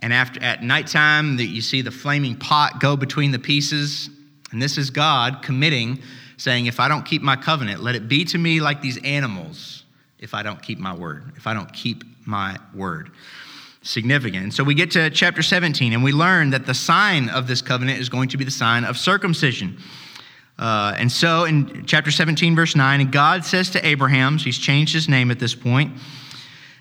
[0.00, 4.10] And after at nighttime, the, you see the flaming pot go between the pieces.
[4.50, 6.00] And this is God committing,
[6.36, 9.83] saying, If I don't keep my covenant, let it be to me like these animals
[10.24, 13.10] if I don't keep my word, if I don't keep my word.
[13.82, 14.42] Significant.
[14.44, 17.60] And so we get to chapter 17, and we learn that the sign of this
[17.60, 19.76] covenant is going to be the sign of circumcision.
[20.58, 24.58] Uh, and so in chapter 17, verse 9, and God says to Abraham, so he's
[24.58, 25.92] changed his name at this point,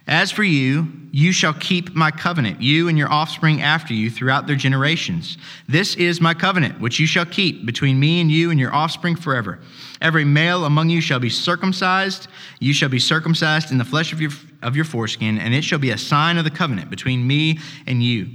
[0.07, 4.47] as for you, you shall keep my covenant, you and your offspring after you throughout
[4.47, 5.37] their generations.
[5.67, 9.15] This is my covenant, which you shall keep between me and you and your offspring
[9.15, 9.59] forever.
[10.01, 12.27] Every male among you shall be circumcised.
[12.59, 15.79] You shall be circumcised in the flesh of your, of your foreskin, and it shall
[15.79, 18.31] be a sign of the covenant between me and you.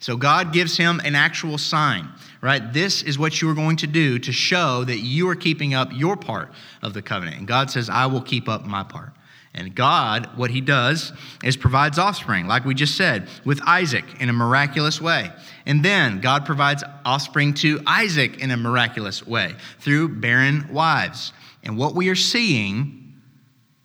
[0.00, 2.08] So God gives him an actual sign,
[2.40, 2.72] right?
[2.72, 5.90] This is what you are going to do to show that you are keeping up
[5.92, 6.50] your part
[6.82, 7.36] of the covenant.
[7.36, 9.12] And God says, I will keep up my part.
[9.52, 14.28] And God, what he does is provides offspring, like we just said, with Isaac in
[14.28, 15.30] a miraculous way.
[15.66, 21.32] And then God provides offspring to Isaac in a miraculous way through barren wives.
[21.64, 23.14] And what we are seeing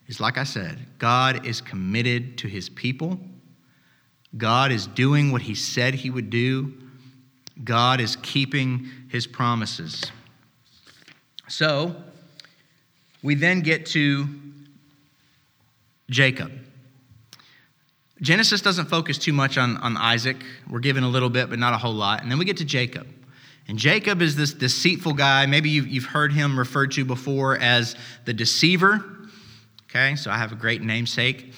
[0.08, 3.19] is, like I said, God is committed to his people.
[4.38, 6.73] God is doing what he said he would do.
[7.63, 10.12] God is keeping his promises.
[11.47, 11.95] So,
[13.23, 14.28] we then get to
[16.10, 16.52] Jacob.
[18.22, 20.38] Genesis doesn't focus too much on, on Isaac.
[20.70, 22.22] We're given a little bit, but not a whole lot.
[22.22, 23.08] And then we get to Jacob.
[23.68, 25.46] And Jacob is this deceitful guy.
[25.48, 29.04] Maybe you've, you've heard him referred to before as the deceiver.
[29.89, 31.54] Okay, so I have a great namesake.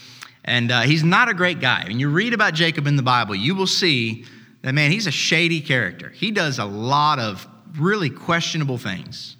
[0.45, 1.83] And uh, he's not a great guy.
[1.85, 4.25] When you read about Jacob in the Bible, you will see
[4.61, 6.09] that, man, he's a shady character.
[6.09, 7.45] He does a lot of
[7.77, 9.35] really questionable things.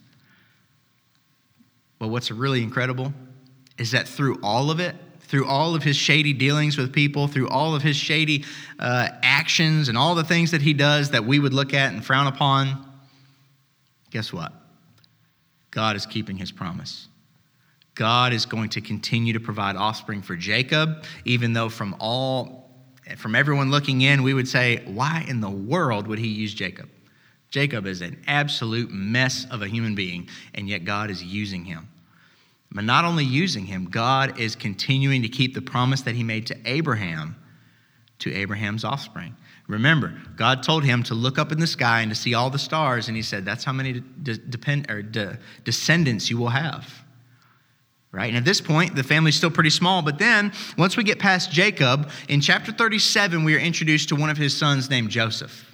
[1.98, 3.14] But what's really incredible
[3.78, 7.50] is that through all of it, through all of his shady dealings with people, through
[7.50, 8.46] all of his shady
[8.80, 12.04] uh, actions and all the things that he does that we would look at and
[12.04, 12.86] frown upon,
[14.10, 14.54] guess what?
[15.72, 17.08] God is keeping his promise.
[17.94, 22.66] God is going to continue to provide offspring for Jacob, even though from all
[23.16, 26.90] from everyone looking in, we would say, why in the world would he use Jacob?
[27.50, 31.88] Jacob is an absolute mess of a human being, and yet God is using him.
[32.72, 36.48] But not only using him, God is continuing to keep the promise that he made
[36.48, 37.36] to Abraham
[38.20, 39.36] to Abraham's offspring.
[39.68, 42.60] Remember, God told him to look up in the sky and to see all the
[42.60, 47.04] stars, and he said, That's how many de- depend, or de- descendants you will have.
[48.12, 48.30] Right?
[48.30, 50.02] And at this point, the family's still pretty small.
[50.02, 54.30] But then, once we get past Jacob, in chapter 37, we are introduced to one
[54.30, 55.67] of his sons named Joseph.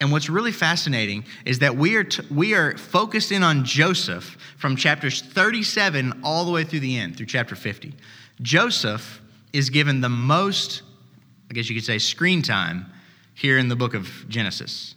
[0.00, 4.36] And what's really fascinating is that we are, t- we are focused in on Joseph
[4.58, 7.94] from chapters 37 all the way through the end, through chapter 50.
[8.42, 10.82] Joseph is given the most,
[11.50, 12.86] I guess you could say, screen time
[13.34, 14.96] here in the book of Genesis.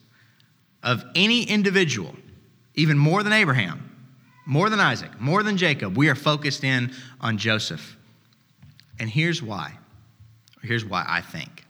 [0.83, 2.15] Of any individual,
[2.73, 3.83] even more than Abraham,
[4.45, 7.97] more than Isaac, more than Jacob, we are focused in on Joseph.
[8.99, 9.77] And here's why.
[10.63, 11.66] Here's why I think.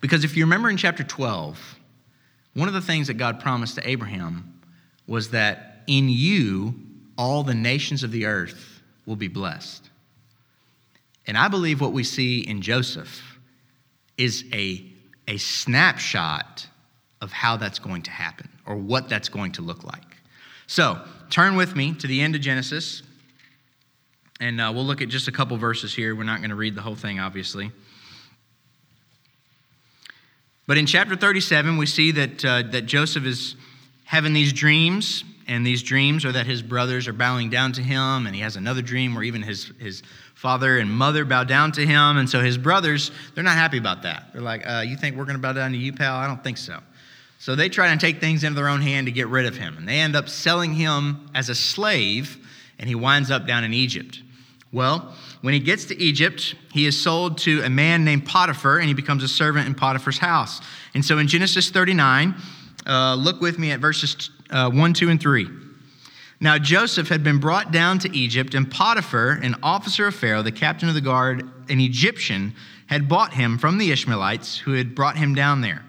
[0.00, 1.78] Because if you remember in chapter 12,
[2.54, 4.60] one of the things that God promised to Abraham
[5.06, 6.74] was that in you
[7.16, 9.90] all the nations of the earth will be blessed.
[11.26, 13.38] And I believe what we see in Joseph
[14.16, 14.84] is a,
[15.28, 16.66] a snapshot
[17.20, 20.16] of how that's going to happen or what that's going to look like.
[20.66, 23.02] So turn with me to the end of Genesis,
[24.40, 26.14] and uh, we'll look at just a couple verses here.
[26.14, 27.70] We're not going to read the whole thing, obviously.
[30.70, 33.56] But in chapter 37, we see that, uh, that Joseph is
[34.04, 38.24] having these dreams, and these dreams are that his brothers are bowing down to him,
[38.24, 40.04] and he has another dream where even his, his
[40.36, 42.18] father and mother bow down to him.
[42.18, 44.28] And so his brothers, they're not happy about that.
[44.32, 46.14] They're like, uh, You think we're going to bow down to you, pal?
[46.14, 46.78] I don't think so.
[47.40, 49.76] So they try to take things into their own hand to get rid of him.
[49.76, 52.38] And they end up selling him as a slave,
[52.78, 54.22] and he winds up down in Egypt.
[54.72, 58.86] Well, when he gets to Egypt, he is sold to a man named Potiphar, and
[58.86, 60.60] he becomes a servant in Potiphar's house.
[60.94, 62.34] And so in Genesis 39,
[62.86, 65.48] uh, look with me at verses uh, 1, 2, and 3.
[66.40, 70.52] Now Joseph had been brought down to Egypt, and Potiphar, an officer of Pharaoh, the
[70.52, 72.54] captain of the guard, an Egyptian,
[72.86, 75.84] had bought him from the Ishmaelites who had brought him down there.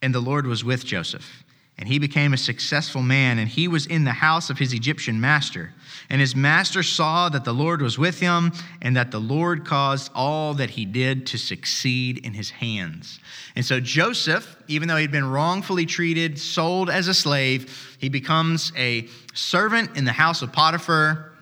[0.00, 1.44] And the Lord was with Joseph
[1.78, 5.20] and he became a successful man, and he was in the house of his Egyptian
[5.20, 5.72] master.
[6.08, 10.12] And his master saw that the Lord was with him, and that the Lord caused
[10.14, 13.18] all that he did to succeed in his hands.
[13.56, 18.72] And so Joseph, even though he'd been wrongfully treated, sold as a slave, he becomes
[18.76, 21.32] a servant in the house of Potiphar,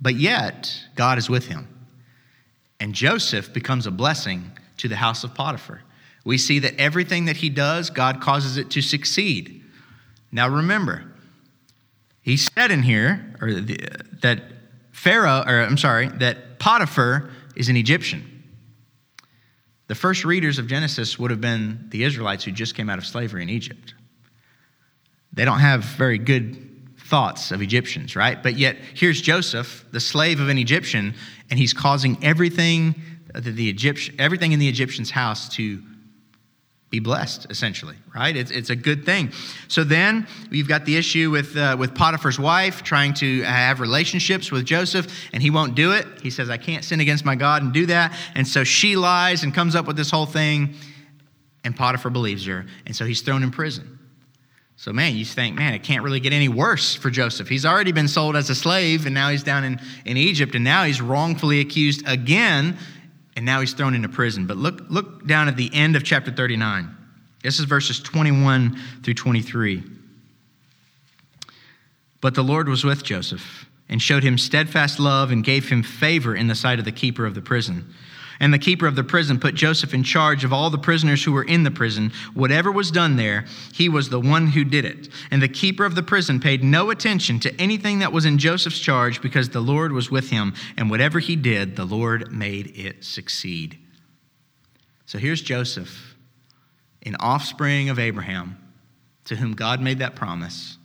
[0.00, 1.68] but yet God is with him.
[2.78, 5.82] And Joseph becomes a blessing to the house of Potiphar.
[6.24, 9.64] We see that everything that he does, God causes it to succeed.
[10.30, 11.11] Now remember,
[12.22, 13.76] he said in here or the,
[14.22, 14.42] that
[14.92, 18.28] Pharaoh, or I'm sorry, that Potiphar is an Egyptian.
[19.88, 23.04] The first readers of Genesis would have been the Israelites who just came out of
[23.04, 23.94] slavery in Egypt.
[25.32, 28.42] They don't have very good thoughts of Egyptians, right?
[28.42, 31.14] But yet, here's Joseph, the slave of an Egyptian,
[31.50, 32.94] and he's causing everything,
[33.34, 35.82] the Egyptian, everything in the Egyptian's house to
[36.92, 38.36] be blessed, essentially, right?
[38.36, 39.32] It's, it's a good thing.
[39.66, 44.52] So then you've got the issue with, uh, with Potiphar's wife trying to have relationships
[44.52, 46.06] with Joseph, and he won't do it.
[46.22, 48.14] He says, I can't sin against my God and do that.
[48.34, 50.74] And so she lies and comes up with this whole thing,
[51.64, 53.98] and Potiphar believes her, and so he's thrown in prison.
[54.76, 57.48] So, man, you think, man, it can't really get any worse for Joseph.
[57.48, 60.64] He's already been sold as a slave, and now he's down in, in Egypt, and
[60.64, 62.76] now he's wrongfully accused again
[63.36, 64.46] and now he's thrown into prison.
[64.46, 66.96] But look, look down at the end of chapter 39.
[67.42, 69.82] This is verses 21 through 23.
[72.20, 76.34] But the Lord was with Joseph and showed him steadfast love and gave him favor
[76.34, 77.92] in the sight of the keeper of the prison.
[78.40, 81.32] And the keeper of the prison put Joseph in charge of all the prisoners who
[81.32, 82.12] were in the prison.
[82.34, 85.08] Whatever was done there, he was the one who did it.
[85.30, 88.78] And the keeper of the prison paid no attention to anything that was in Joseph's
[88.78, 90.54] charge because the Lord was with him.
[90.76, 93.78] And whatever he did, the Lord made it succeed.
[95.06, 96.16] So here's Joseph,
[97.02, 98.56] an offspring of Abraham,
[99.26, 100.78] to whom God made that promise.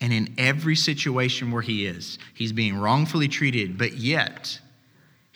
[0.00, 4.60] And in every situation where he is, he's being wrongfully treated, but yet,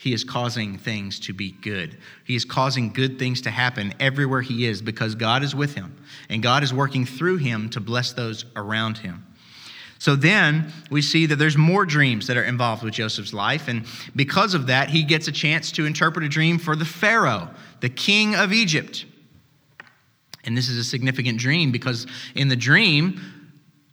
[0.01, 1.95] he is causing things to be good.
[2.23, 5.95] He is causing good things to happen everywhere he is because God is with him
[6.27, 9.23] and God is working through him to bless those around him.
[9.99, 13.67] So then we see that there's more dreams that are involved with Joseph's life.
[13.67, 13.85] And
[14.15, 17.89] because of that, he gets a chance to interpret a dream for the Pharaoh, the
[17.89, 19.05] king of Egypt.
[20.45, 23.21] And this is a significant dream because in the dream,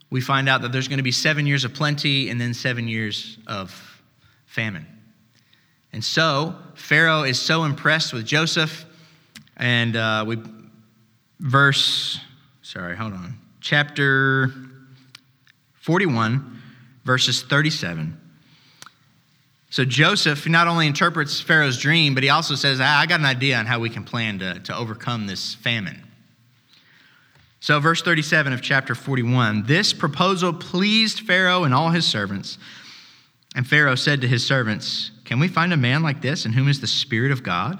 [0.08, 2.88] we find out that there's going to be seven years of plenty and then seven
[2.88, 4.00] years of
[4.46, 4.86] famine.
[5.92, 8.84] And so Pharaoh is so impressed with Joseph,
[9.56, 10.38] and uh, we,
[11.40, 12.20] verse,
[12.62, 14.52] sorry, hold on, chapter
[15.80, 16.60] 41,
[17.04, 18.18] verses 37.
[19.70, 23.56] So Joseph not only interprets Pharaoh's dream, but he also says, I got an idea
[23.56, 26.04] on how we can plan to, to overcome this famine.
[27.60, 32.56] So, verse 37 of chapter 41 this proposal pleased Pharaoh and all his servants.
[33.56, 36.68] And Pharaoh said to his servants, Can we find a man like this in whom
[36.68, 37.78] is the Spirit of God?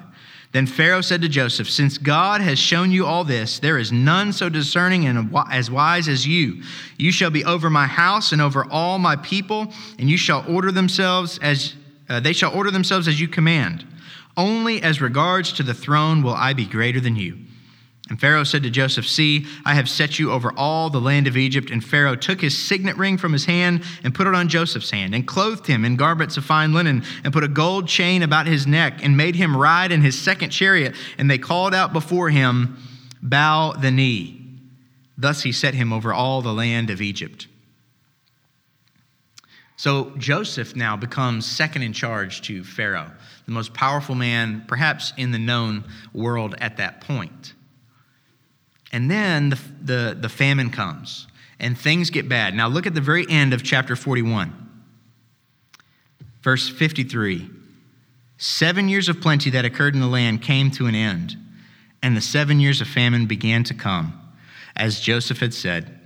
[0.52, 4.34] Then Pharaoh said to Joseph, Since God has shown you all this, there is none
[4.34, 6.62] so discerning and as wise as you.
[6.98, 10.70] You shall be over my house and over all my people, and you shall order
[10.70, 11.74] themselves as
[12.10, 13.86] uh, they shall order themselves as you command.
[14.36, 17.38] Only as regards to the throne will I be greater than you.
[18.08, 21.36] And Pharaoh said to Joseph, See, I have set you over all the land of
[21.36, 21.70] Egypt.
[21.70, 25.14] And Pharaoh took his signet ring from his hand and put it on Joseph's hand,
[25.14, 28.66] and clothed him in garments of fine linen, and put a gold chain about his
[28.66, 30.94] neck, and made him ride in his second chariot.
[31.18, 32.78] And they called out before him,
[33.20, 34.42] Bow the knee.
[35.18, 37.48] Thus he set him over all the land of Egypt.
[39.76, 43.12] So Joseph now becomes second in charge to Pharaoh,
[43.46, 47.54] the most powerful man perhaps in the known world at that point.
[48.92, 51.26] And then the, the, the famine comes
[51.60, 52.54] and things get bad.
[52.54, 54.52] Now, look at the very end of chapter 41,
[56.42, 57.50] verse 53.
[58.38, 61.36] Seven years of plenty that occurred in the land came to an end,
[62.02, 64.18] and the seven years of famine began to come,
[64.76, 65.98] as Joseph had said.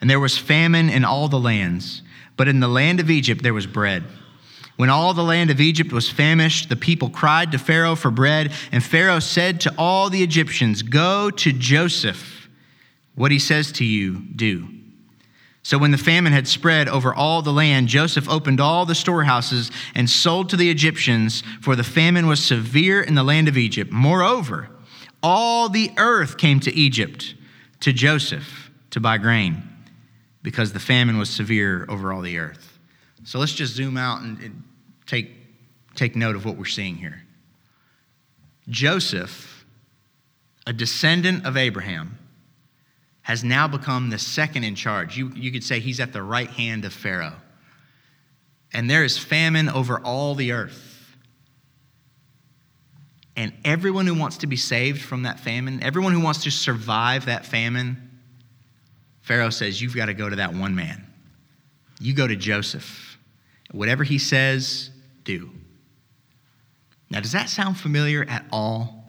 [0.00, 2.02] And there was famine in all the lands,
[2.36, 4.04] but in the land of Egypt there was bread.
[4.80, 8.50] When all the land of Egypt was famished, the people cried to Pharaoh for bread,
[8.72, 12.48] and Pharaoh said to all the Egyptians, Go to Joseph.
[13.14, 14.70] What he says to you, do.
[15.62, 19.70] So when the famine had spread over all the land, Joseph opened all the storehouses
[19.94, 23.92] and sold to the Egyptians, for the famine was severe in the land of Egypt.
[23.92, 24.70] Moreover,
[25.22, 27.34] all the earth came to Egypt
[27.80, 29.62] to Joseph to buy grain,
[30.42, 32.78] because the famine was severe over all the earth.
[33.24, 34.62] So let's just zoom out and, and
[35.10, 35.30] take,
[35.96, 37.22] take note of what we're seeing here.
[38.68, 39.66] Joseph,
[40.66, 42.16] a descendant of Abraham,
[43.22, 45.16] has now become the second in charge.
[45.16, 47.36] You, you could say he's at the right hand of Pharaoh.
[48.72, 50.86] And there is famine over all the earth.
[53.36, 57.26] And everyone who wants to be saved from that famine, everyone who wants to survive
[57.26, 58.20] that famine,
[59.22, 61.04] Pharaoh says, You've got to go to that one man.
[62.00, 63.18] You go to Joseph.
[63.72, 64.90] Whatever he says,
[65.24, 65.50] do.
[67.10, 69.04] Now, does that sound familiar at all?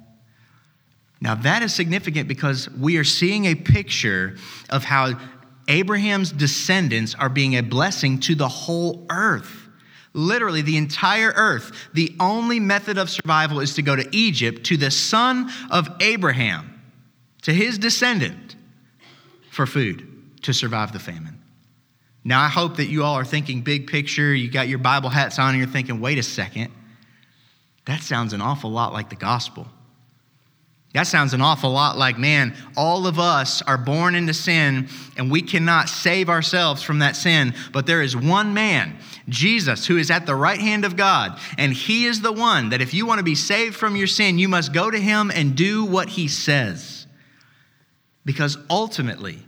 [1.22, 4.38] Now, that is significant because we are seeing a picture
[4.70, 5.20] of how
[5.68, 9.70] Abraham's descendants are being a blessing to the whole earth.
[10.14, 11.90] Literally, the entire earth.
[11.94, 16.82] The only method of survival is to go to Egypt, to the son of Abraham,
[17.44, 18.56] to his descendant,
[19.52, 21.41] for food to survive the famine.
[22.24, 24.34] Now, I hope that you all are thinking big picture.
[24.34, 26.72] You got your Bible hats on, and you're thinking, wait a second.
[27.86, 29.68] That sounds an awful lot like the gospel.
[30.94, 35.32] That sounds an awful lot like, man, all of us are born into sin and
[35.32, 37.54] we cannot save ourselves from that sin.
[37.72, 38.98] But there is one man,
[39.30, 41.40] Jesus, who is at the right hand of God.
[41.58, 44.38] And he is the one that if you want to be saved from your sin,
[44.38, 47.08] you must go to him and do what he says.
[48.26, 49.40] Because ultimately,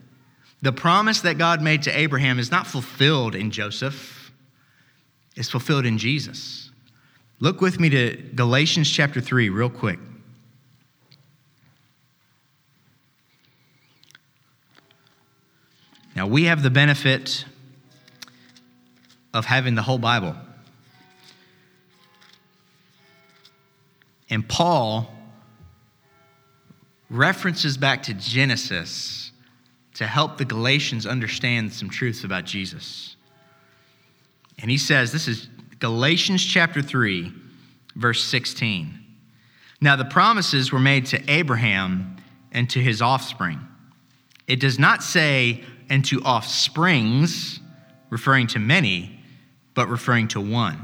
[0.63, 4.31] the promise that God made to Abraham is not fulfilled in Joseph,
[5.35, 6.71] it's fulfilled in Jesus.
[7.41, 9.99] Look with me to Galatians chapter 3, real quick.
[16.15, 17.43] Now, we have the benefit
[19.33, 20.33] of having the whole Bible.
[24.29, 25.13] And Paul
[27.09, 29.32] references back to Genesis
[29.95, 33.15] to help the Galatians understand some truths about Jesus.
[34.59, 37.31] And he says, this is Galatians chapter 3,
[37.95, 38.99] verse 16.
[39.81, 42.17] Now, the promises were made to Abraham
[42.51, 43.59] and to his offspring.
[44.47, 47.59] It does not say, and to offsprings,
[48.09, 49.19] referring to many,
[49.73, 50.79] but referring to one,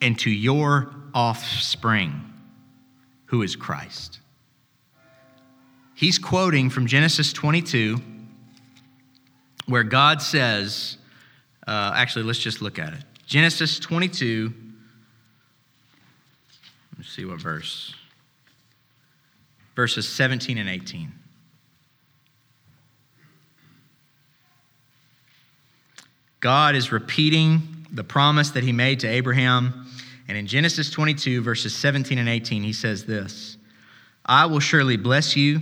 [0.00, 2.32] and to your offspring,
[3.26, 4.20] who is Christ.
[5.94, 8.00] He's quoting from Genesis 22,
[9.66, 10.98] where God says
[11.66, 13.02] Uh, actually, let's just look at it.
[13.26, 14.52] Genesis 22.
[16.98, 17.94] Let's see what verse.
[19.74, 21.10] Verses 17 and 18.
[26.40, 29.86] God is repeating the promise that he made to Abraham.
[30.28, 33.56] And in Genesis 22, verses 17 and 18, he says this
[34.24, 35.60] I will surely bless you,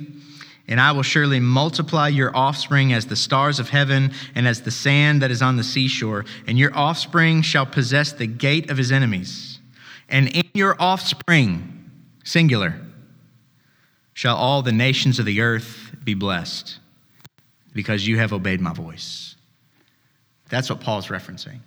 [0.68, 4.70] and I will surely multiply your offspring as the stars of heaven and as the
[4.70, 8.92] sand that is on the seashore, and your offspring shall possess the gate of his
[8.92, 9.58] enemies.
[10.08, 11.90] And in your offspring,
[12.24, 12.80] singular,
[14.14, 16.78] shall all the nations of the earth be blessed,
[17.72, 19.36] because you have obeyed my voice.
[20.48, 21.60] That's what Paul's referencing.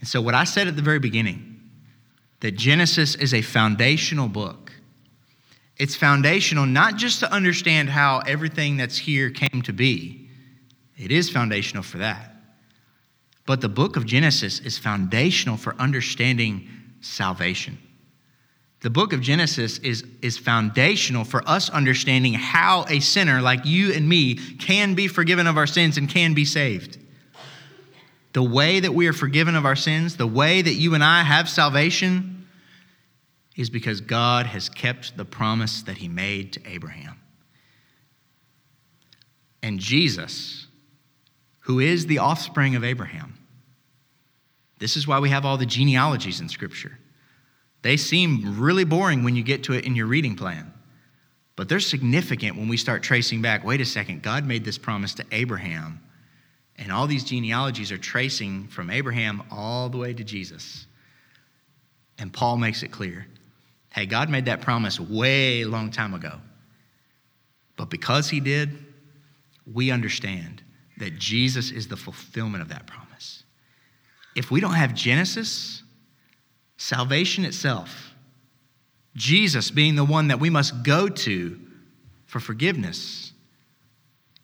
[0.00, 1.56] And so, what I said at the very beginning,
[2.40, 4.65] that Genesis is a foundational book.
[5.78, 10.28] It's foundational not just to understand how everything that's here came to be,
[10.96, 12.34] it is foundational for that.
[13.44, 16.68] But the book of Genesis is foundational for understanding
[17.00, 17.78] salvation.
[18.80, 23.92] The book of Genesis is, is foundational for us understanding how a sinner like you
[23.92, 26.98] and me can be forgiven of our sins and can be saved.
[28.32, 31.22] The way that we are forgiven of our sins, the way that you and I
[31.22, 32.35] have salvation,
[33.56, 37.18] is because God has kept the promise that He made to Abraham.
[39.62, 40.66] And Jesus,
[41.60, 43.38] who is the offspring of Abraham,
[44.78, 46.98] this is why we have all the genealogies in Scripture.
[47.82, 50.72] They seem really boring when you get to it in your reading plan.
[51.56, 53.64] But they're significant when we start tracing back.
[53.64, 56.00] Wait a second, God made this promise to Abraham.
[56.76, 60.86] And all these genealogies are tracing from Abraham all the way to Jesus.
[62.18, 63.26] And Paul makes it clear
[63.96, 66.38] hey, God made that promise way long time ago.
[67.76, 68.76] But because he did,
[69.72, 70.62] we understand
[70.98, 73.42] that Jesus is the fulfillment of that promise.
[74.36, 75.82] If we don't have Genesis,
[76.76, 78.14] salvation itself,
[79.14, 81.58] Jesus being the one that we must go to
[82.26, 83.32] for forgiveness,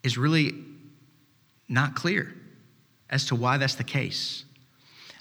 [0.01, 0.53] is really
[1.69, 2.33] not clear
[3.09, 4.45] as to why that's the case.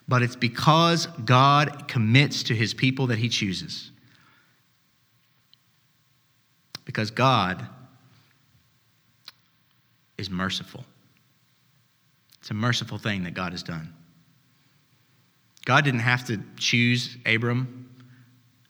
[0.08, 3.91] But it's because God commits to his people that he chooses.
[6.84, 7.66] Because God
[10.18, 10.84] is merciful.
[12.40, 13.92] It's a merciful thing that God has done.
[15.64, 17.88] God didn't have to choose Abram.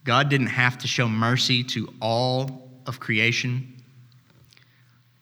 [0.05, 3.83] God didn't have to show mercy to all of creation,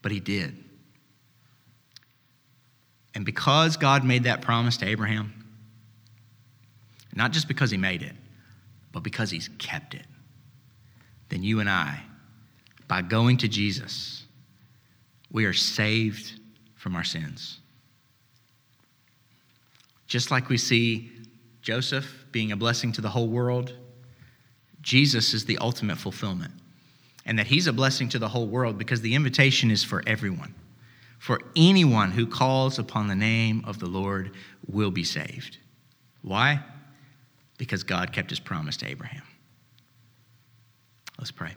[0.02, 0.56] but He did.
[3.14, 5.32] And because God made that promise to Abraham,
[7.14, 8.14] not just because He made it,
[8.92, 10.06] but because He's kept it,
[11.28, 12.00] then you and I,
[12.90, 14.24] by going to Jesus,
[15.30, 16.40] we are saved
[16.74, 17.60] from our sins.
[20.08, 21.12] Just like we see
[21.62, 23.74] Joseph being a blessing to the whole world,
[24.82, 26.52] Jesus is the ultimate fulfillment.
[27.24, 30.52] And that he's a blessing to the whole world because the invitation is for everyone.
[31.20, 34.32] For anyone who calls upon the name of the Lord
[34.66, 35.58] will be saved.
[36.22, 36.58] Why?
[37.56, 39.22] Because God kept his promise to Abraham.
[41.20, 41.52] Let's pray.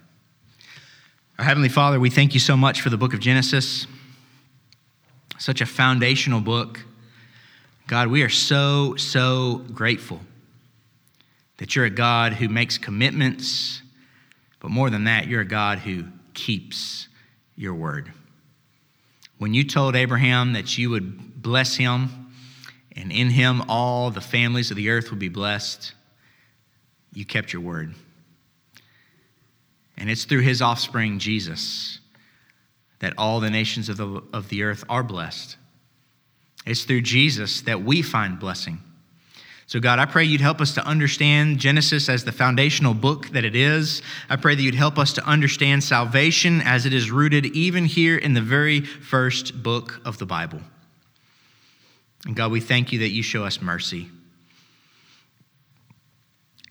[1.40, 3.88] Our Heavenly Father, we thank you so much for the book of Genesis,
[5.40, 6.80] such a foundational book
[7.88, 10.22] God, we are so, so grateful
[11.58, 13.82] that you're a God who makes commitments,
[14.60, 17.10] but more than that, you're a God who keeps
[17.56, 18.14] your word.
[19.38, 22.32] When you told Abraham that you would bless him,
[22.96, 25.94] and in him all the families of the earth would be blessed,
[27.14, 27.96] you kept your word.
[29.98, 32.00] And it's through his offspring, Jesus,
[33.00, 35.58] that all the nations of the, of the earth are blessed.
[36.66, 38.80] It's through Jesus that we find blessing.
[39.66, 43.46] So, God, I pray you'd help us to understand Genesis as the foundational book that
[43.46, 44.02] it is.
[44.30, 48.18] I pray that you'd help us to understand salvation as it is rooted even here
[48.18, 50.62] in the very first book of the Bible.
[52.26, 54.10] And God, we thank you that you show us mercy.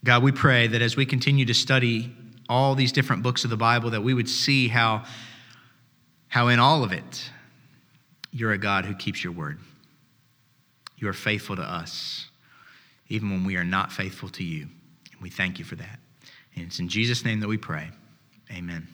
[0.04, 2.14] God, we pray that as we continue to study
[2.52, 5.04] all these different books of the Bible, that we would see how,
[6.28, 7.30] how in all of it,
[8.30, 9.58] you're a God who keeps your word.
[10.96, 12.28] You are faithful to us,
[13.08, 14.68] even when we are not faithful to you.
[15.12, 15.98] And we thank you for that.
[16.54, 17.88] And it's in Jesus' name that we pray.
[18.52, 18.86] Amen.